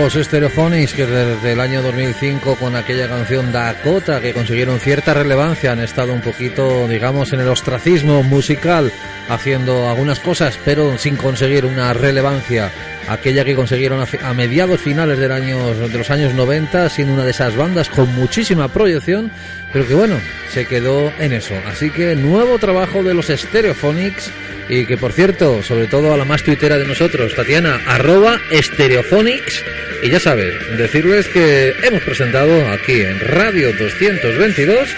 [0.00, 5.72] Los Stereophonics, que desde el año 2005 con aquella canción Dakota, que consiguieron cierta relevancia,
[5.72, 8.90] han estado un poquito, digamos, en el ostracismo musical,
[9.28, 12.72] haciendo algunas cosas, pero sin conseguir una relevancia.
[13.10, 17.32] Aquella que consiguieron a, mediados finales del año, de los años 90, siendo una de
[17.32, 19.32] esas bandas con muchísima proyección,
[19.72, 20.14] pero que bueno,
[20.48, 21.54] se quedó en eso.
[21.66, 24.30] Así que nuevo trabajo de los Stereophonics
[24.68, 29.64] y que por cierto, sobre todo a la más tuitera de nosotros, Tatiana, arroba Stereophonics.
[30.04, 34.88] Y ya sabes, decirles que hemos presentado aquí en Radio 222,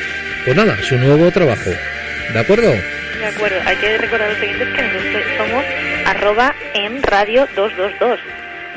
[0.45, 1.71] pues nada, su nuevo trabajo.
[2.35, 2.75] ¿De acuerdo?
[3.23, 4.83] de acuerdo hay que recordar los siguientes que
[6.13, 8.21] arroba en radio 222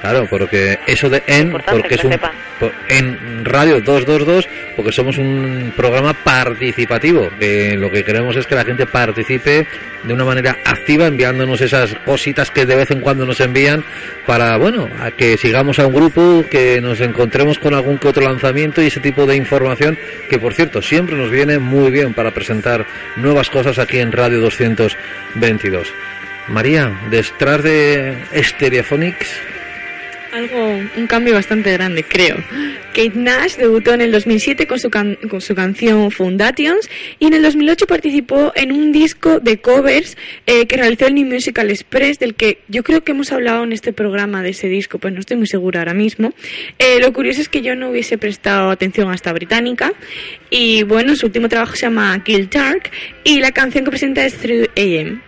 [0.01, 2.11] Claro, porque eso de en, porque que es un
[2.59, 8.53] por- en Radio 222, porque somos un programa participativo, que lo que queremos es que
[8.53, 9.65] la gente participe
[10.03, 13.83] de una manera activa enviándonos esas cositas que de vez en cuando nos envían
[14.27, 18.21] para, bueno, a que sigamos a un grupo, que nos encontremos con algún que otro
[18.23, 19.97] lanzamiento y ese tipo de información
[20.29, 24.39] que por cierto siempre nos viene muy bien para presentar nuevas cosas aquí en Radio
[24.41, 25.91] 222.
[26.47, 29.27] María, detrás de Stereophonics
[30.31, 32.35] Algo, un cambio bastante grande, creo.
[32.93, 36.89] Kate Nash debutó en el 2007 con su, can- con su canción Foundations
[37.19, 41.25] y en el 2008 participó en un disco de covers eh, que realizó el New
[41.25, 44.97] Musical Express, del que yo creo que hemos hablado en este programa de ese disco,
[44.99, 46.33] pues no estoy muy segura ahora mismo.
[46.79, 49.93] Eh, lo curioso es que yo no hubiese prestado atención a esta británica
[50.49, 52.91] y bueno, su último trabajo se llama Kill Dark
[53.23, 55.21] y la canción que presenta es Through AM.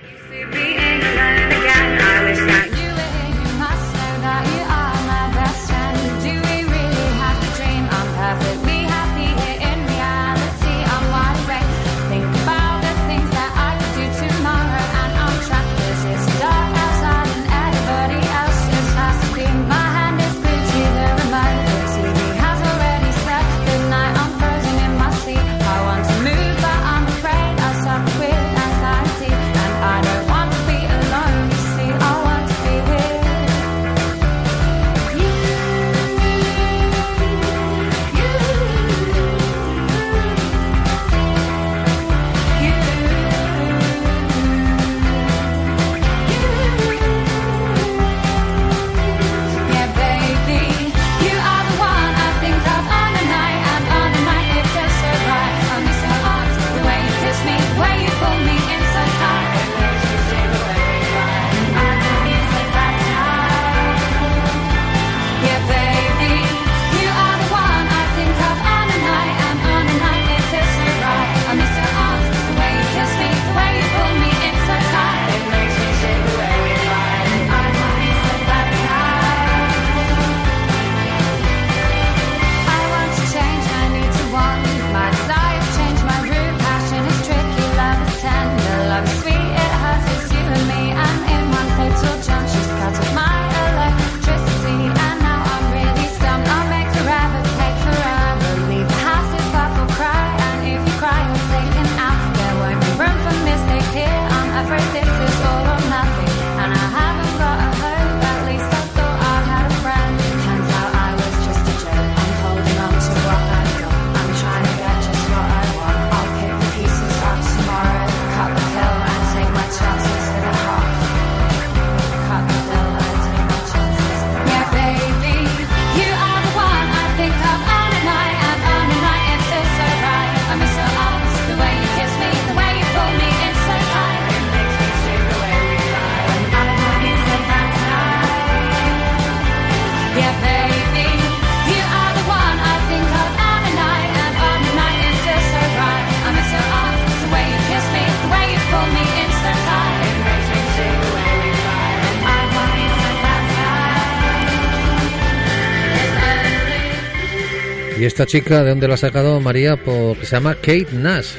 [158.17, 159.75] Esta chica de dónde la ha sacado María?
[159.77, 161.33] Porque se llama Kate Nash.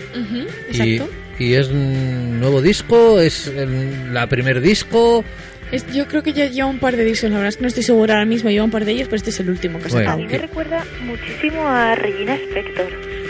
[0.70, 1.12] y, exacto.
[1.40, 5.24] y es un nuevo disco, es el- la primer disco.
[5.72, 7.68] Es- yo creo que ya lleva un par de discos, la verdad es que no
[7.68, 9.86] estoy segura ahora mismo, lleva un par de ellos, pero este es el último que
[9.86, 10.08] ha Bueno.
[10.08, 10.18] A sacado.
[10.24, 12.86] mí me recuerda muchísimo a Regina Spector.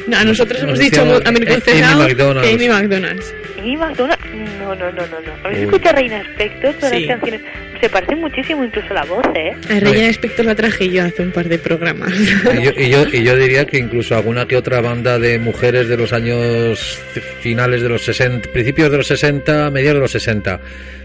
[0.08, 3.34] No, a nosotros Nos hemos dicho decíamos, American eh, Cerrado Amy McDonald's.
[3.58, 4.24] Amy McDonald's.
[4.60, 5.20] No, no, no, no.
[5.20, 5.32] no.
[5.44, 6.74] ¿Habéis escuchado a Reina Spector?
[6.74, 7.00] Todas Sí.
[7.06, 7.40] las canciones.
[7.80, 9.54] Se parece muchísimo incluso la voz, ¿eh?
[9.70, 12.12] A Regina Spector la traje yo hace un par de programas.
[12.18, 15.88] Y yo, y, yo, y yo diría que incluso alguna que otra banda de mujeres
[15.88, 16.98] de los años
[17.40, 20.60] finales de los 60, principios de los 60, mediados de los 60.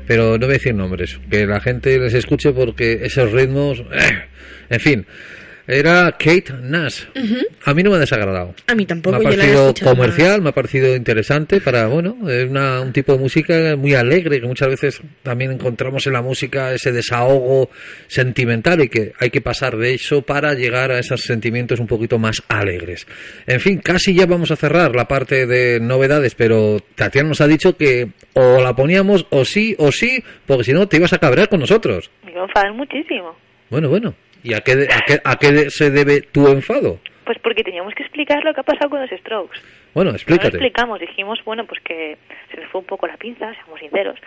[0.07, 3.80] Pero no voy a decir nombres, que la gente les escuche porque esos ritmos.
[3.91, 4.24] eh,
[4.69, 5.05] en fin,
[5.68, 7.03] era Kate Nash.
[7.66, 8.53] A mí no me ha desagradado.
[8.68, 11.88] A mí tampoco, me ha yo la he parecido comercial, me ha parecido interesante para,
[11.88, 16.14] bueno, es una- un tipo de música muy alegre que muchas veces también encontramos en
[16.14, 17.70] la música ese desahogo
[18.07, 22.20] sentimental y que hay que pasar de eso para llegar a esos sentimientos un poquito
[22.20, 23.07] más alegres.
[23.47, 27.47] En fin, casi ya vamos a cerrar la parte de novedades, pero Tatiana nos ha
[27.47, 31.20] dicho que o la poníamos o sí o sí, porque si no te ibas a
[31.20, 32.09] cabrear con nosotros.
[32.26, 33.36] Me iba a enfadar muchísimo.
[33.70, 34.14] Bueno, bueno.
[34.43, 36.99] ¿Y a qué, de- a qué, a qué se debe tu enfado?
[37.25, 39.57] Pues porque teníamos que explicar lo que ha pasado con los Strokes.
[39.93, 40.47] Bueno, No lo explícate.
[40.49, 42.17] explicamos, dijimos, bueno, pues que
[42.51, 44.19] se les fue un poco la pinza, seamos sinceros,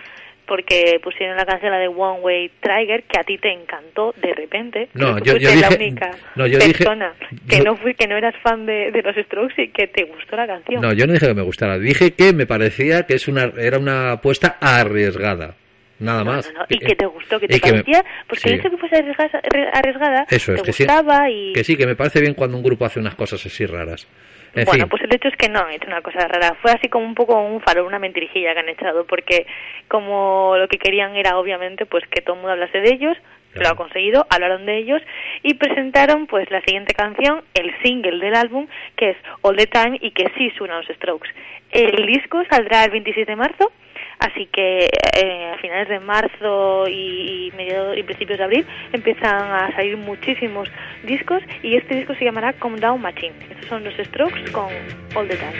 [0.46, 4.88] porque pusieron la canción de One Way Tiger, que a ti te encantó de repente.
[4.94, 7.12] No, que yo- yo fuiste la dije- única no, yo dije- persona
[7.48, 10.04] que yo- no fui, que no eras fan de, de los Strokes y que te
[10.04, 10.80] gustó la canción.
[10.80, 13.78] No, yo no dije que me gustara, dije que me parecía que es una era
[13.78, 15.56] una apuesta arriesgada.
[15.98, 16.52] Nada No, más.
[16.52, 18.54] no, no, Y que te gustó, que te que me- parecía, porque sí.
[18.54, 19.40] hecho que fuese arriesgada,
[19.72, 21.52] arriesgada Eso es, te que sí, gustaba y...
[21.54, 24.06] que sí, que me parece bien cuando un grupo hace unas cosas así raras.
[24.54, 26.54] En bueno, fin, pues el hecho es que no han hecho una cosa rara.
[26.62, 29.46] Fue así como un poco un farol, una mentirijilla que han echado, porque
[29.88, 33.16] como lo que querían era obviamente pues que todo el mundo hablase de ellos,
[33.54, 35.00] lo ha conseguido, hablaron de ellos
[35.42, 38.66] y presentaron pues la siguiente canción, el single del álbum,
[38.96, 41.30] que es All the Time y que sí suena a los Strokes.
[41.70, 43.72] El disco saldrá el 27 de marzo,
[44.18, 49.72] así que eh, a finales de marzo y, mediados- y principios de abril empiezan a
[49.74, 50.68] salir muchísimos
[51.04, 53.34] discos y este disco se llamará Calm Down Machine.
[53.50, 54.66] Estos son los Strokes con
[55.14, 55.52] All the Time.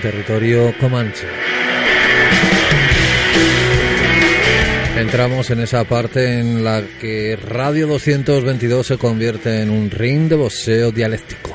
[0.00, 1.26] En territorio comanche.
[4.96, 10.36] Entramos en esa parte en la que Radio 222 se convierte en un ring de
[10.36, 11.54] boxeo dialéctico.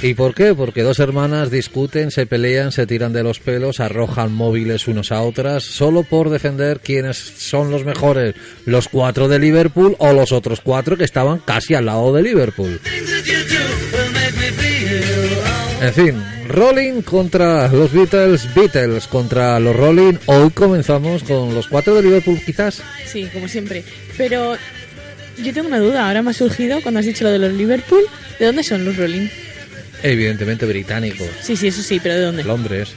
[0.00, 0.54] ¿Y por qué?
[0.54, 5.22] Porque dos hermanas discuten, se pelean, se tiran de los pelos, arrojan móviles unos a
[5.22, 10.60] otras, solo por defender quiénes son los mejores, los cuatro de Liverpool o los otros
[10.60, 12.80] cuatro que estaban casi al lado de Liverpool.
[15.80, 20.14] En fin, Rolling contra los Beatles, Beatles contra los Rolling.
[20.26, 22.82] Hoy comenzamos con los cuatro de Liverpool, quizás.
[23.06, 23.84] Sí, como siempre.
[24.16, 24.56] Pero
[25.38, 28.02] yo tengo una duda, ahora me ha surgido cuando has dicho lo de los Liverpool.
[28.40, 29.28] ¿De dónde son los Rolling?
[30.02, 32.44] Evidentemente británico, Sí, sí, eso sí, pero ¿de dónde?
[32.44, 32.90] Londres.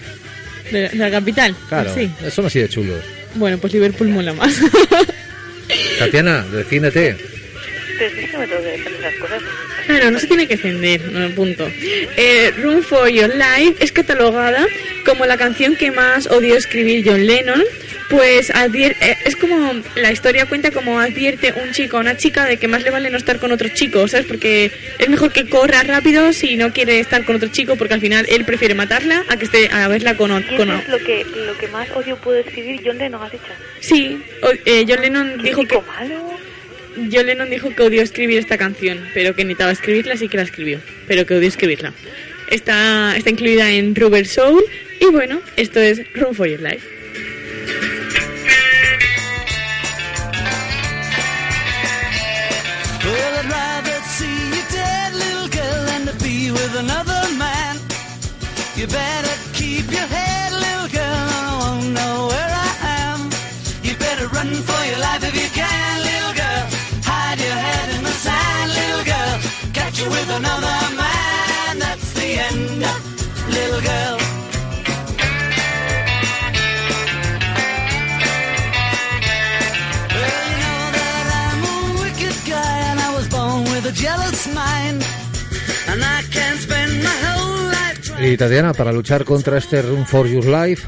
[0.71, 1.55] ¿De, de la capital?
[1.69, 2.09] Claro, Sí.
[2.31, 3.01] son así de chulos.
[3.35, 4.55] Bueno, pues Liverpool mola más.
[5.99, 7.15] Tatiana, defínete.
[7.97, 9.41] Pero es que me tengo que esas cosas.
[9.91, 11.01] Claro, no se tiene que encender,
[11.35, 11.69] punto.
[12.17, 14.65] Eh, Room for Your Life es catalogada
[15.05, 17.61] como la canción que más odió escribir John Lennon,
[18.09, 22.45] pues advier- eh, es como la historia cuenta como advierte un chico a una chica
[22.45, 24.25] de que más le vale no estar con otro chico, ¿sabes?
[24.27, 28.01] Porque es mejor que corra rápido si no quiere estar con otro chico, porque al
[28.01, 30.55] final él prefiere matarla a que esté a verla con otro.
[30.55, 33.43] eso es lo que, lo que más odio puedo escribir John Lennon, has dicho.
[33.81, 34.21] Sí,
[34.65, 36.31] eh, John Lennon ¿Qué dijo que malo?
[37.11, 40.43] John Lennon dijo que odió escribir esta canción, pero que necesitaba escribirla, así que la
[40.43, 41.93] escribió, pero que odió escribirla.
[42.49, 44.63] Está, está incluida en Rubber Soul
[44.99, 46.85] y bueno, esto es Room for Your Life.
[56.51, 57.77] With another man.
[58.75, 63.29] You better keep your head, little girl, I won't know where I am.
[63.83, 65.70] You better run for your life if you can.
[69.93, 72.79] You with another man, that's the end,
[73.55, 74.17] little girl.
[80.15, 84.47] Well, you know that I'm a wicked guy and I was born with a jealous
[84.53, 85.03] mind.
[85.89, 90.05] And I can't spend my whole life trying Y Tatiana, para luchar contra este Run
[90.05, 90.87] for Your Life,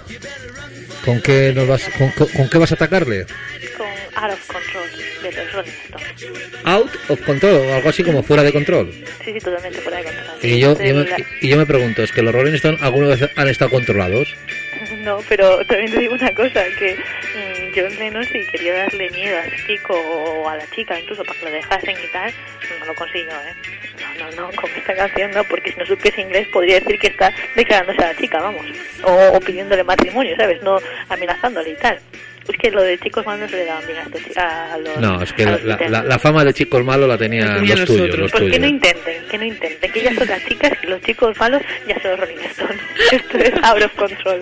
[1.05, 3.25] ¿con qué, nos vas, con, con- con qué vas a atacarle?
[3.77, 3.87] Con
[4.23, 4.82] Out of Control
[5.23, 6.61] de los Rolling Stones.
[6.65, 8.91] Out of control, o algo así como fuera de control.
[9.23, 10.37] Sí, sí, totalmente fuera de control.
[10.41, 11.05] Y yo, yo me,
[11.41, 14.35] y yo me pregunto, ¿es que los Rolling Stones alguna vez han estado controlados?
[15.03, 19.37] No, pero también te digo una cosa, que mm, John Lennon si quería darle miedo
[19.37, 22.33] a ese chico o a la chica incluso para que lo dejasen y tal,
[22.79, 23.55] no lo consiguió, ¿eh?
[24.19, 27.33] No, no, con esta canción no, porque si no supiese inglés podría decir que está
[27.55, 28.65] declarándose a la chica, vamos,
[29.03, 30.61] o, o pidiéndole matrimonio, ¿sabes?
[30.61, 31.99] No amenazándole y tal.
[32.47, 33.99] Es que lo de chicos malos no se le daban bien
[34.35, 37.79] a, los No, es que la, la- la- fama de chicos malos la tenían tenían
[37.79, 38.69] los tuyos, los Pues que no tuyos.
[38.71, 42.11] intenten, que no intenten, que ya son las chicas y los chicos malos ya son
[42.11, 42.81] los Rolling Stones.
[43.13, 44.41] Esto es out of control.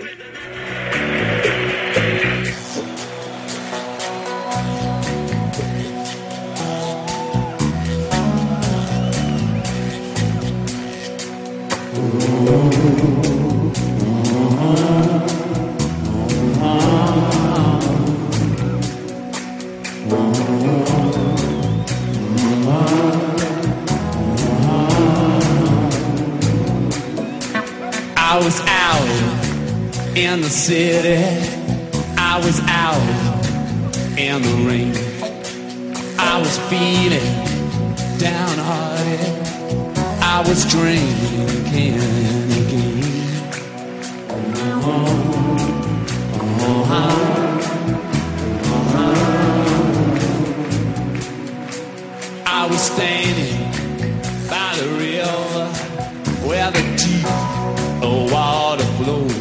[12.44, 12.48] I
[28.38, 31.22] was out in the city.
[32.18, 32.98] I was out
[34.18, 34.96] in the rain.
[36.18, 37.20] I was feeling
[38.18, 39.32] downhearted.
[40.20, 40.64] I was
[41.72, 41.94] drinking
[42.52, 43.02] again.
[52.46, 53.58] I was standing
[54.48, 55.66] by the river
[56.46, 57.26] where the deep
[58.32, 59.32] water flows.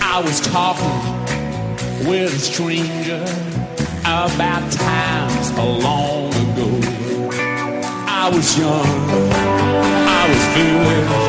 [0.00, 3.22] I was talking with a stranger
[4.04, 7.30] about times long ago.
[8.08, 9.57] I was young,
[10.60, 11.27] I was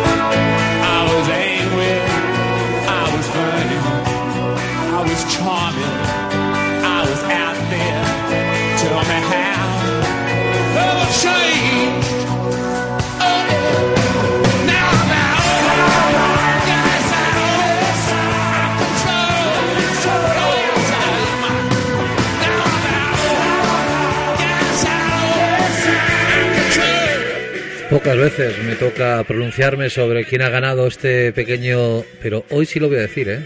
[27.99, 32.87] Pocas veces me toca pronunciarme sobre quién ha ganado este pequeño, pero hoy sí lo
[32.87, 33.41] voy a decir, ¿eh?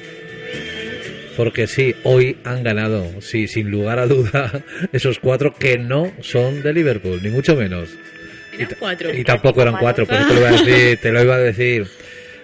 [1.36, 6.62] Porque sí, hoy han ganado, sí, sin lugar a duda, esos cuatro que no son
[6.62, 7.90] de Liverpool, ni mucho menos.
[8.54, 9.12] Eran ta- cuatro.
[9.12, 11.40] y tampoco eran cuatro, por eso te lo iba a decir, te lo iba a
[11.40, 11.88] decir.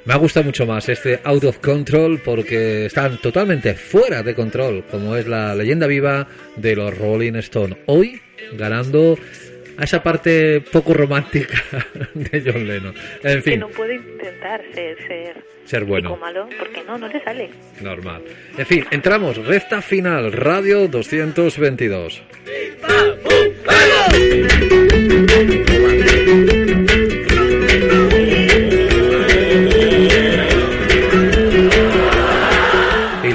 [0.06, 4.84] Me ha gustado mucho más este Out of Control porque están totalmente fuera de control,
[4.90, 7.78] como es la leyenda viva de los Rolling Stone.
[7.86, 8.20] Hoy
[8.54, 9.16] ganando
[9.80, 11.64] a esa parte poco romántica
[12.14, 12.94] de John Lennon.
[13.24, 16.18] En Que fin, no puede intentar ser, ser, Ser bueno.
[16.18, 17.50] malo, porque no, no le sale.
[17.82, 18.22] normal.
[18.58, 22.22] En fin, entramos, recta final, Radio 222.
[26.08, 26.49] Y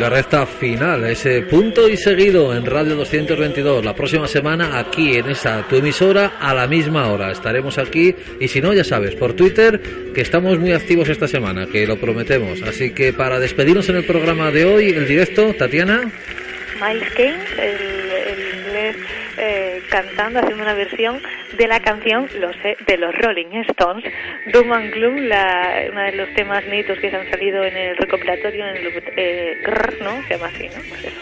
[0.04, 3.82] la recta final, ese punto y seguido en Radio 222.
[3.82, 7.32] La próxima semana aquí en esa tu emisora a la misma hora.
[7.32, 9.80] Estaremos aquí y si no, ya sabes, por Twitter
[10.14, 12.60] que estamos muy activos esta semana, que lo prometemos.
[12.60, 16.02] Así que para despedirnos en el programa de hoy, el directo, Tatiana.
[16.02, 18.96] Miles Kane, el, el inglés
[19.38, 21.18] eh, cantando, haciendo una versión
[21.56, 24.04] de la canción, lo sé, de los Rolling Stones,
[24.52, 27.96] Doom and Gloom, la, uno de los temas nietos que se han salido en el
[27.96, 30.22] recopilatorio, en el eh, Grrr, ¿no?
[30.28, 30.82] Se llama así, ¿no?
[30.88, 31.20] Pues eso.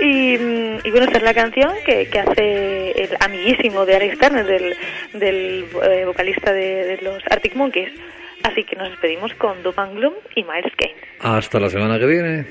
[0.00, 4.18] Y, mm, y bueno, esta es la canción que, que hace el amiguísimo de Alex
[4.18, 4.76] Turner, del,
[5.14, 7.92] del eh, vocalista de, de los Arctic Monkeys.
[8.42, 10.94] Así que nos despedimos con Doom and Gloom y Miles Kane.
[11.20, 12.44] Hasta la semana que viene.